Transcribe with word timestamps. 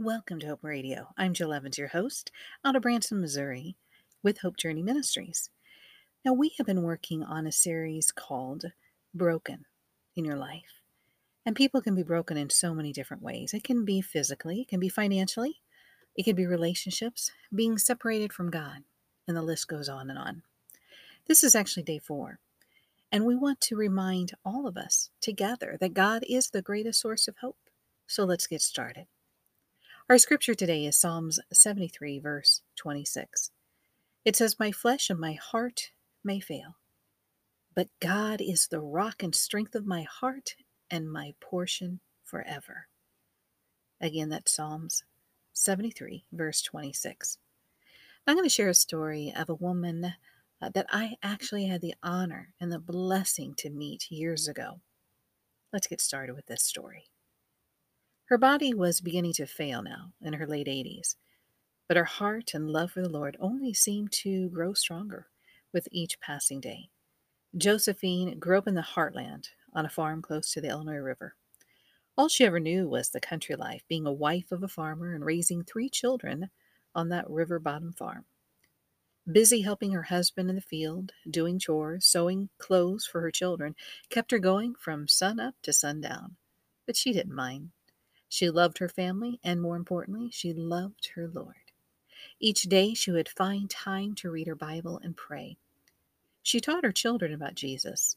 Welcome 0.00 0.38
to 0.38 0.46
Hope 0.46 0.62
Radio. 0.62 1.08
I'm 1.18 1.34
Jill 1.34 1.52
Evans, 1.52 1.76
your 1.76 1.88
host, 1.88 2.30
out 2.64 2.76
of 2.76 2.82
Branson, 2.82 3.20
Missouri, 3.20 3.74
with 4.22 4.38
Hope 4.38 4.56
Journey 4.56 4.80
Ministries. 4.80 5.50
Now, 6.24 6.34
we 6.34 6.52
have 6.56 6.68
been 6.68 6.84
working 6.84 7.24
on 7.24 7.48
a 7.48 7.52
series 7.52 8.12
called 8.12 8.66
Broken 9.12 9.64
in 10.14 10.24
Your 10.24 10.36
Life. 10.36 10.82
And 11.44 11.56
people 11.56 11.82
can 11.82 11.96
be 11.96 12.04
broken 12.04 12.36
in 12.36 12.48
so 12.48 12.72
many 12.74 12.92
different 12.92 13.24
ways. 13.24 13.52
It 13.52 13.64
can 13.64 13.84
be 13.84 14.00
physically, 14.00 14.60
it 14.60 14.68
can 14.68 14.78
be 14.78 14.88
financially, 14.88 15.62
it 16.14 16.22
can 16.22 16.36
be 16.36 16.46
relationships, 16.46 17.32
being 17.52 17.76
separated 17.76 18.32
from 18.32 18.52
God, 18.52 18.84
and 19.26 19.36
the 19.36 19.42
list 19.42 19.66
goes 19.66 19.88
on 19.88 20.10
and 20.10 20.18
on. 20.18 20.42
This 21.26 21.42
is 21.42 21.56
actually 21.56 21.82
day 21.82 21.98
four. 21.98 22.38
And 23.10 23.24
we 23.24 23.34
want 23.34 23.60
to 23.62 23.74
remind 23.74 24.34
all 24.44 24.68
of 24.68 24.76
us 24.76 25.10
together 25.20 25.76
that 25.80 25.92
God 25.92 26.22
is 26.28 26.50
the 26.50 26.62
greatest 26.62 27.00
source 27.00 27.26
of 27.26 27.38
hope. 27.38 27.58
So 28.06 28.22
let's 28.24 28.46
get 28.46 28.62
started. 28.62 29.08
Our 30.10 30.16
scripture 30.16 30.54
today 30.54 30.86
is 30.86 30.98
Psalms 30.98 31.38
73, 31.52 32.18
verse 32.18 32.62
26. 32.76 33.50
It 34.24 34.36
says, 34.36 34.58
My 34.58 34.72
flesh 34.72 35.10
and 35.10 35.20
my 35.20 35.34
heart 35.34 35.90
may 36.24 36.40
fail, 36.40 36.76
but 37.74 37.88
God 38.00 38.40
is 38.40 38.68
the 38.68 38.80
rock 38.80 39.22
and 39.22 39.34
strength 39.34 39.74
of 39.74 39.84
my 39.84 40.04
heart 40.04 40.54
and 40.90 41.12
my 41.12 41.34
portion 41.42 42.00
forever. 42.24 42.86
Again, 44.00 44.30
that's 44.30 44.50
Psalms 44.50 45.04
73, 45.52 46.24
verse 46.32 46.62
26. 46.62 47.36
I'm 48.26 48.34
going 48.34 48.46
to 48.46 48.48
share 48.48 48.70
a 48.70 48.74
story 48.74 49.30
of 49.36 49.50
a 49.50 49.54
woman 49.54 50.14
uh, 50.62 50.70
that 50.70 50.86
I 50.88 51.16
actually 51.22 51.66
had 51.66 51.82
the 51.82 51.96
honor 52.02 52.54
and 52.58 52.72
the 52.72 52.78
blessing 52.78 53.52
to 53.58 53.68
meet 53.68 54.10
years 54.10 54.48
ago. 54.48 54.80
Let's 55.70 55.86
get 55.86 56.00
started 56.00 56.34
with 56.34 56.46
this 56.46 56.62
story. 56.62 57.10
Her 58.28 58.36
body 58.36 58.74
was 58.74 59.00
beginning 59.00 59.32
to 59.34 59.46
fail 59.46 59.82
now 59.82 60.12
in 60.20 60.34
her 60.34 60.46
late 60.46 60.66
80s, 60.66 61.16
but 61.86 61.96
her 61.96 62.04
heart 62.04 62.52
and 62.52 62.68
love 62.68 62.92
for 62.92 63.00
the 63.00 63.08
Lord 63.08 63.38
only 63.40 63.72
seemed 63.72 64.12
to 64.12 64.50
grow 64.50 64.74
stronger 64.74 65.28
with 65.72 65.88
each 65.90 66.20
passing 66.20 66.60
day. 66.60 66.90
Josephine 67.56 68.38
grew 68.38 68.58
up 68.58 68.68
in 68.68 68.74
the 68.74 68.82
heartland 68.82 69.48
on 69.72 69.86
a 69.86 69.88
farm 69.88 70.20
close 70.20 70.52
to 70.52 70.60
the 70.60 70.68
Illinois 70.68 70.96
River. 70.96 71.36
All 72.18 72.28
she 72.28 72.44
ever 72.44 72.60
knew 72.60 72.86
was 72.86 73.08
the 73.08 73.18
country 73.18 73.56
life, 73.56 73.84
being 73.88 74.06
a 74.06 74.12
wife 74.12 74.52
of 74.52 74.62
a 74.62 74.68
farmer 74.68 75.14
and 75.14 75.24
raising 75.24 75.64
three 75.64 75.88
children 75.88 76.50
on 76.94 77.08
that 77.08 77.30
river 77.30 77.58
bottom 77.58 77.94
farm. 77.94 78.26
Busy 79.32 79.62
helping 79.62 79.92
her 79.92 80.02
husband 80.02 80.50
in 80.50 80.56
the 80.56 80.60
field, 80.60 81.12
doing 81.30 81.58
chores, 81.58 82.04
sewing 82.04 82.50
clothes 82.58 83.06
for 83.06 83.22
her 83.22 83.30
children, 83.30 83.74
kept 84.10 84.32
her 84.32 84.38
going 84.38 84.74
from 84.74 85.08
sun 85.08 85.40
up 85.40 85.54
to 85.62 85.72
sundown. 85.72 86.36
But 86.84 86.94
she 86.94 87.14
didn't 87.14 87.34
mind. 87.34 87.70
She 88.28 88.50
loved 88.50 88.78
her 88.78 88.88
family, 88.88 89.40
and 89.42 89.60
more 89.60 89.76
importantly, 89.76 90.30
she 90.30 90.52
loved 90.52 91.10
her 91.14 91.28
Lord. 91.28 91.54
Each 92.40 92.62
day 92.64 92.94
she 92.94 93.10
would 93.10 93.28
find 93.28 93.70
time 93.70 94.14
to 94.16 94.30
read 94.30 94.46
her 94.46 94.54
Bible 94.54 95.00
and 95.02 95.16
pray. 95.16 95.56
She 96.42 96.60
taught 96.60 96.84
her 96.84 96.92
children 96.92 97.32
about 97.32 97.54
Jesus, 97.54 98.16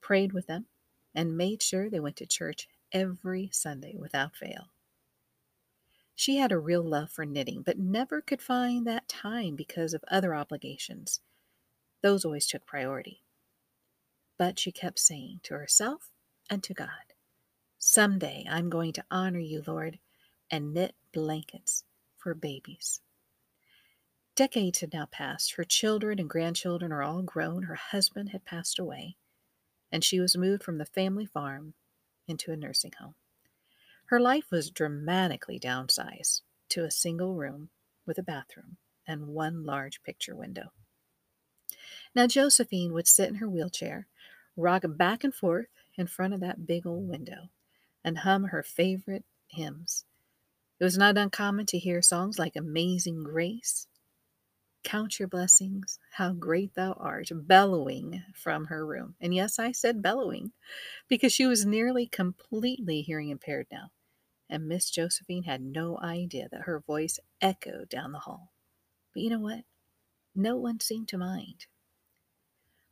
prayed 0.00 0.32
with 0.32 0.46
them, 0.46 0.66
and 1.14 1.36
made 1.36 1.62
sure 1.62 1.88
they 1.88 2.00
went 2.00 2.16
to 2.16 2.26
church 2.26 2.68
every 2.92 3.48
Sunday 3.52 3.96
without 3.98 4.36
fail. 4.36 4.70
She 6.14 6.36
had 6.36 6.52
a 6.52 6.58
real 6.58 6.82
love 6.82 7.10
for 7.10 7.26
knitting, 7.26 7.62
but 7.62 7.78
never 7.78 8.20
could 8.22 8.40
find 8.40 8.86
that 8.86 9.08
time 9.08 9.54
because 9.56 9.92
of 9.92 10.04
other 10.08 10.34
obligations. 10.34 11.20
Those 12.02 12.24
always 12.24 12.46
took 12.46 12.64
priority. 12.64 13.22
But 14.38 14.58
she 14.58 14.72
kept 14.72 14.98
saying 14.98 15.40
to 15.44 15.54
herself 15.54 16.10
and 16.48 16.62
to 16.62 16.74
God, 16.74 17.05
Someday 17.78 18.44
I'm 18.48 18.70
going 18.70 18.92
to 18.94 19.04
honor 19.10 19.38
you, 19.38 19.62
Lord, 19.66 19.98
and 20.50 20.72
knit 20.72 20.94
blankets 21.12 21.84
for 22.16 22.34
babies. 22.34 23.00
Decades 24.34 24.80
had 24.80 24.92
now 24.92 25.06
passed. 25.06 25.52
Her 25.52 25.64
children 25.64 26.18
and 26.18 26.28
grandchildren 26.28 26.92
are 26.92 27.02
all 27.02 27.22
grown. 27.22 27.64
Her 27.64 27.74
husband 27.74 28.30
had 28.30 28.44
passed 28.44 28.78
away, 28.78 29.16
and 29.90 30.04
she 30.04 30.20
was 30.20 30.36
moved 30.36 30.62
from 30.62 30.78
the 30.78 30.84
family 30.84 31.26
farm 31.26 31.74
into 32.28 32.52
a 32.52 32.56
nursing 32.56 32.92
home. 32.98 33.14
Her 34.06 34.20
life 34.20 34.50
was 34.50 34.70
dramatically 34.70 35.58
downsized 35.58 36.42
to 36.70 36.84
a 36.84 36.90
single 36.90 37.34
room 37.34 37.70
with 38.04 38.18
a 38.18 38.22
bathroom 38.22 38.76
and 39.06 39.28
one 39.28 39.64
large 39.64 40.02
picture 40.02 40.34
window. 40.34 40.72
Now, 42.14 42.26
Josephine 42.26 42.92
would 42.92 43.08
sit 43.08 43.28
in 43.28 43.36
her 43.36 43.48
wheelchair, 43.48 44.06
rock 44.56 44.84
back 44.86 45.24
and 45.24 45.34
forth 45.34 45.66
in 45.96 46.06
front 46.06 46.34
of 46.34 46.40
that 46.40 46.66
big 46.66 46.86
old 46.86 47.08
window, 47.08 47.50
and 48.06 48.18
hum 48.18 48.44
her 48.44 48.62
favorite 48.62 49.24
hymns. 49.48 50.04
It 50.78 50.84
was 50.84 50.96
not 50.96 51.18
uncommon 51.18 51.66
to 51.66 51.78
hear 51.78 52.00
songs 52.00 52.38
like 52.38 52.54
Amazing 52.54 53.24
Grace, 53.24 53.88
Count 54.84 55.18
Your 55.18 55.26
Blessings, 55.26 55.98
How 56.12 56.32
Great 56.32 56.74
Thou 56.74 56.92
Art, 56.92 57.30
bellowing 57.32 58.22
from 58.32 58.66
her 58.66 58.86
room. 58.86 59.16
And 59.20 59.34
yes, 59.34 59.58
I 59.58 59.72
said 59.72 60.02
bellowing 60.02 60.52
because 61.08 61.32
she 61.32 61.46
was 61.46 61.66
nearly 61.66 62.06
completely 62.06 63.02
hearing 63.02 63.30
impaired 63.30 63.66
now. 63.72 63.90
And 64.48 64.68
Miss 64.68 64.88
Josephine 64.88 65.42
had 65.42 65.60
no 65.60 65.98
idea 65.98 66.48
that 66.52 66.62
her 66.62 66.78
voice 66.78 67.18
echoed 67.40 67.88
down 67.88 68.12
the 68.12 68.20
hall. 68.20 68.52
But 69.12 69.24
you 69.24 69.30
know 69.30 69.40
what? 69.40 69.64
No 70.32 70.54
one 70.56 70.78
seemed 70.78 71.08
to 71.08 71.18
mind. 71.18 71.66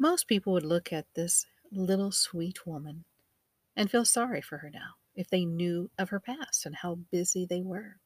Most 0.00 0.26
people 0.26 0.52
would 0.54 0.64
look 0.64 0.92
at 0.92 1.06
this 1.14 1.46
little 1.70 2.10
sweet 2.10 2.66
woman 2.66 3.04
and 3.76 3.90
feel 3.90 4.04
sorry 4.04 4.40
for 4.40 4.58
her 4.58 4.70
now 4.70 4.94
if 5.14 5.28
they 5.30 5.44
knew 5.44 5.90
of 5.98 6.10
her 6.10 6.20
past 6.20 6.66
and 6.66 6.76
how 6.76 6.98
busy 7.10 7.46
they 7.46 7.62
were. 7.62 7.96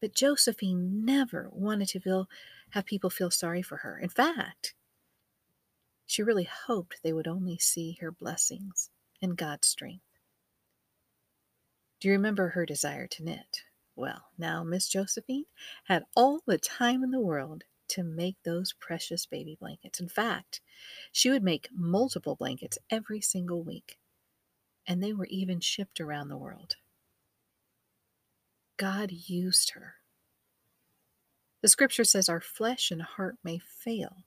But 0.00 0.14
Josephine 0.14 1.04
never 1.04 1.48
wanted 1.52 1.88
to 1.88 2.00
feel 2.00 2.28
have 2.70 2.84
people 2.84 3.10
feel 3.10 3.30
sorry 3.30 3.62
for 3.62 3.78
her. 3.78 3.98
In 3.98 4.08
fact, 4.08 4.74
she 6.04 6.22
really 6.22 6.48
hoped 6.66 7.00
they 7.02 7.12
would 7.12 7.26
only 7.26 7.58
see 7.58 7.96
her 8.00 8.12
blessings 8.12 8.90
and 9.22 9.36
God's 9.36 9.66
strength. 9.66 10.04
Do 12.00 12.08
you 12.08 12.12
remember 12.12 12.50
her 12.50 12.66
desire 12.66 13.06
to 13.08 13.24
knit? 13.24 13.62
Well, 13.96 14.26
now 14.36 14.62
Miss 14.62 14.88
Josephine 14.88 15.46
had 15.84 16.04
all 16.14 16.40
the 16.46 16.58
time 16.58 17.02
in 17.02 17.10
the 17.10 17.20
world 17.20 17.64
to 17.88 18.04
make 18.04 18.36
those 18.44 18.74
precious 18.78 19.26
baby 19.26 19.56
blankets. 19.58 20.00
In 20.00 20.08
fact, 20.08 20.60
she 21.12 21.30
would 21.30 21.42
make 21.42 21.68
multiple 21.72 22.36
blankets 22.36 22.78
every 22.90 23.20
single 23.20 23.62
week 23.62 23.96
and 24.86 25.02
they 25.02 25.12
were 25.12 25.26
even 25.26 25.60
shipped 25.60 26.00
around 26.00 26.28
the 26.28 26.36
world. 26.36 26.76
God 28.76 29.10
used 29.10 29.70
her. 29.70 29.94
The 31.62 31.68
scripture 31.68 32.04
says 32.04 32.28
our 32.28 32.40
flesh 32.40 32.90
and 32.90 33.02
heart 33.02 33.36
may 33.42 33.58
fail, 33.58 34.24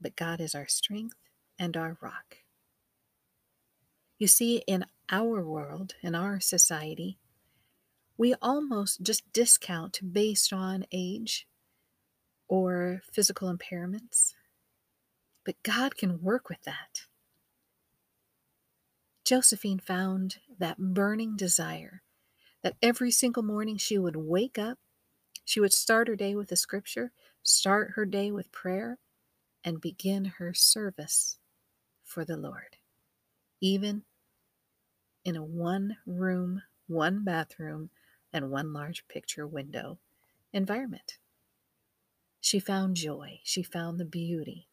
but 0.00 0.16
God 0.16 0.40
is 0.40 0.54
our 0.54 0.68
strength 0.68 1.16
and 1.58 1.76
our 1.76 1.98
rock. 2.00 2.38
You 4.18 4.28
see, 4.28 4.62
in 4.66 4.86
our 5.10 5.44
world, 5.44 5.94
in 6.02 6.14
our 6.14 6.40
society, 6.40 7.18
we 8.16 8.34
almost 8.40 9.02
just 9.02 9.30
discount 9.32 10.00
based 10.12 10.52
on 10.52 10.86
age 10.92 11.46
or 12.48 13.02
physical 13.12 13.52
impairments. 13.52 14.34
But 15.44 15.62
God 15.62 15.96
can 15.96 16.22
work 16.22 16.48
with 16.48 16.62
that. 16.62 17.02
Josephine 19.24 19.78
found 19.78 20.36
that 20.58 20.78
burning 20.78 21.36
desire 21.36 22.02
that 22.62 22.76
every 22.82 23.10
single 23.10 23.42
morning 23.42 23.76
she 23.76 23.98
would 23.98 24.16
wake 24.16 24.58
up, 24.58 24.78
she 25.44 25.60
would 25.60 25.72
start 25.72 26.08
her 26.08 26.16
day 26.16 26.34
with 26.34 26.50
a 26.52 26.56
scripture, 26.56 27.12
start 27.42 27.92
her 27.94 28.06
day 28.06 28.30
with 28.30 28.52
prayer, 28.52 28.98
and 29.64 29.80
begin 29.80 30.26
her 30.26 30.54
service 30.54 31.38
for 32.04 32.24
the 32.24 32.36
Lord, 32.36 32.76
even 33.60 34.04
in 35.24 35.36
a 35.36 35.44
one 35.44 35.96
room, 36.06 36.62
one 36.86 37.24
bathroom, 37.24 37.90
and 38.32 38.50
one 38.50 38.72
large 38.72 39.06
picture 39.08 39.46
window 39.46 39.98
environment. 40.52 41.18
She 42.40 42.58
found 42.58 42.96
joy, 42.96 43.40
she 43.42 43.62
found 43.62 43.98
the 43.98 44.04
beauty 44.04 44.68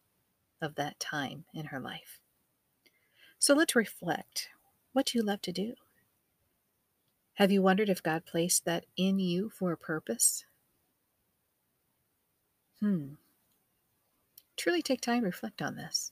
of 0.62 0.76
that 0.76 1.00
time 1.00 1.46
in 1.54 1.66
her 1.66 1.80
life. 1.80 2.21
So 3.42 3.56
let's 3.56 3.76
reflect. 3.76 4.50
What 4.94 5.08
do 5.08 5.18
you 5.18 5.24
love 5.24 5.42
to 5.42 5.52
do? 5.52 5.74
Have 7.34 7.52
you 7.52 7.64
wondered 7.64 7.90
if 7.90 8.04
God 8.04 8.24
placed 8.24 8.66
that 8.66 8.86
in 8.96 9.18
you 9.18 9.50
for 9.50 9.72
a 9.72 9.78
purpose? 9.78 10.46
Hmm. 12.80 13.14
Truly 14.58 14.84
take 14.84 15.02
time 15.02 15.22
to 15.22 15.26
reflect 15.26 15.60
on 15.60 15.76
this. 15.76 16.12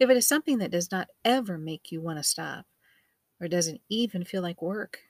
If 0.00 0.08
it 0.08 0.16
is 0.16 0.26
something 0.26 0.56
that 0.58 0.70
does 0.70 0.90
not 0.90 1.08
ever 1.26 1.58
make 1.58 1.92
you 1.92 2.00
want 2.00 2.18
to 2.18 2.22
stop, 2.22 2.64
or 3.38 3.48
doesn't 3.48 3.82
even 3.90 4.24
feel 4.24 4.40
like 4.40 4.62
work, 4.62 5.00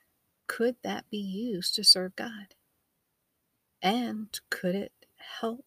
could 0.48 0.74
that 0.82 1.08
be 1.10 1.18
used 1.18 1.76
to 1.76 1.84
serve 1.84 2.16
God? 2.16 2.56
And 3.80 4.28
could 4.50 4.74
it 4.74 4.92
help 5.40 5.66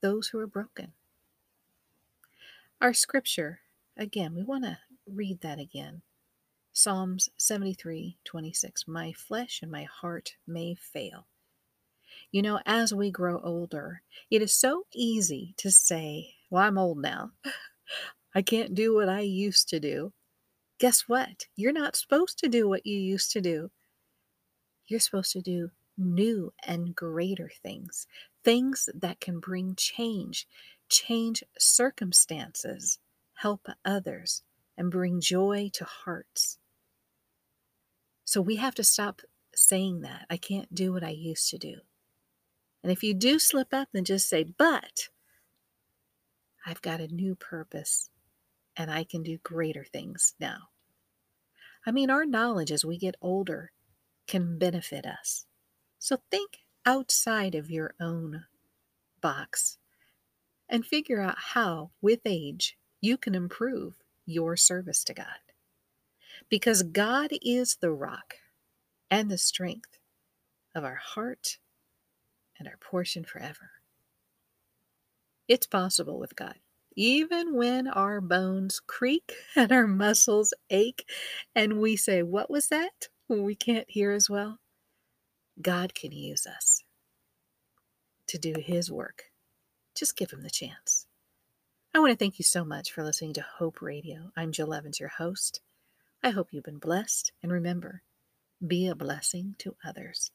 those 0.00 0.28
who 0.28 0.40
are 0.40 0.48
broken? 0.48 0.94
Our 2.80 2.92
scripture 2.92 3.60
Again, 4.00 4.34
we 4.34 4.42
want 4.42 4.64
to 4.64 4.78
read 5.06 5.42
that 5.42 5.58
again. 5.58 6.00
Psalms 6.72 7.28
73 7.36 8.16
26. 8.24 8.88
My 8.88 9.12
flesh 9.12 9.60
and 9.60 9.70
my 9.70 9.82
heart 9.82 10.36
may 10.46 10.74
fail. 10.74 11.26
You 12.32 12.40
know, 12.40 12.60
as 12.64 12.94
we 12.94 13.10
grow 13.10 13.42
older, 13.44 14.00
it 14.30 14.40
is 14.40 14.54
so 14.54 14.86
easy 14.94 15.52
to 15.58 15.70
say, 15.70 16.36
Well, 16.48 16.62
I'm 16.62 16.78
old 16.78 16.96
now. 16.96 17.32
I 18.34 18.40
can't 18.40 18.74
do 18.74 18.94
what 18.94 19.10
I 19.10 19.20
used 19.20 19.68
to 19.68 19.80
do. 19.80 20.14
Guess 20.78 21.02
what? 21.06 21.44
You're 21.54 21.70
not 21.70 21.94
supposed 21.94 22.38
to 22.38 22.48
do 22.48 22.66
what 22.66 22.86
you 22.86 22.98
used 22.98 23.32
to 23.32 23.42
do. 23.42 23.70
You're 24.86 25.00
supposed 25.00 25.32
to 25.32 25.42
do 25.42 25.72
new 25.98 26.54
and 26.66 26.96
greater 26.96 27.50
things, 27.62 28.06
things 28.44 28.88
that 28.94 29.20
can 29.20 29.40
bring 29.40 29.74
change, 29.76 30.46
change 30.88 31.44
circumstances, 31.58 32.98
help 33.40 33.66
others, 33.86 34.42
and 34.76 34.90
bring 34.90 35.20
joy 35.20 35.70
to 35.72 35.84
hearts. 35.84 36.58
So 38.24 38.42
we 38.42 38.56
have 38.56 38.74
to 38.74 38.84
stop 38.84 39.22
saying 39.54 40.02
that. 40.02 40.26
I 40.28 40.36
can't 40.36 40.74
do 40.74 40.92
what 40.92 41.02
I 41.02 41.10
used 41.10 41.48
to 41.50 41.58
do. 41.58 41.76
And 42.82 42.92
if 42.92 43.02
you 43.02 43.14
do 43.14 43.38
slip 43.38 43.72
up, 43.72 43.88
then 43.92 44.04
just 44.04 44.28
say, 44.28 44.44
but 44.44 45.08
I've 46.66 46.82
got 46.82 47.00
a 47.00 47.08
new 47.08 47.34
purpose 47.34 48.10
and 48.76 48.90
I 48.90 49.04
can 49.04 49.22
do 49.22 49.38
greater 49.42 49.84
things 49.84 50.34
now. 50.38 50.68
I 51.86 51.92
mean, 51.92 52.10
our 52.10 52.26
knowledge 52.26 52.70
as 52.70 52.84
we 52.84 52.98
get 52.98 53.16
older 53.22 53.72
can 54.26 54.58
benefit 54.58 55.06
us. 55.06 55.46
So 55.98 56.18
think 56.30 56.58
outside 56.84 57.54
of 57.54 57.70
your 57.70 57.94
own 57.98 58.44
box 59.22 59.78
and 60.68 60.84
figure 60.84 61.20
out 61.20 61.38
how, 61.38 61.90
with 62.00 62.20
age, 62.26 62.76
you 63.00 63.16
can 63.16 63.34
improve 63.34 63.94
your 64.26 64.56
service 64.56 65.04
to 65.04 65.14
God. 65.14 65.26
Because 66.48 66.82
God 66.82 67.30
is 67.42 67.76
the 67.80 67.90
rock 67.92 68.34
and 69.10 69.30
the 69.30 69.38
strength 69.38 69.98
of 70.74 70.84
our 70.84 70.96
heart 70.96 71.58
and 72.58 72.68
our 72.68 72.76
portion 72.78 73.24
forever. 73.24 73.70
It's 75.48 75.66
possible 75.66 76.18
with 76.18 76.36
God. 76.36 76.54
Even 76.96 77.54
when 77.56 77.88
our 77.88 78.20
bones 78.20 78.80
creak 78.86 79.32
and 79.56 79.72
our 79.72 79.86
muscles 79.86 80.54
ache, 80.70 81.08
and 81.54 81.80
we 81.80 81.96
say, 81.96 82.22
What 82.22 82.50
was 82.50 82.68
that? 82.68 83.08
we 83.28 83.54
can't 83.54 83.88
hear 83.88 84.10
as 84.10 84.28
well, 84.28 84.58
God 85.62 85.94
can 85.94 86.10
use 86.10 86.46
us 86.46 86.82
to 88.26 88.38
do 88.38 88.54
His 88.58 88.90
work. 88.90 89.26
Just 89.94 90.16
give 90.16 90.32
Him 90.32 90.42
the 90.42 90.50
chance. 90.50 91.06
I 91.92 91.98
want 91.98 92.12
to 92.12 92.16
thank 92.16 92.38
you 92.38 92.44
so 92.44 92.64
much 92.64 92.92
for 92.92 93.02
listening 93.02 93.32
to 93.32 93.44
Hope 93.58 93.82
Radio. 93.82 94.30
I'm 94.36 94.52
Jill 94.52 94.72
Evans, 94.72 95.00
your 95.00 95.08
host. 95.08 95.60
I 96.22 96.30
hope 96.30 96.52
you've 96.52 96.62
been 96.62 96.78
blessed, 96.78 97.32
and 97.42 97.50
remember, 97.50 98.02
be 98.64 98.86
a 98.86 98.94
blessing 98.94 99.56
to 99.58 99.74
others. 99.84 100.30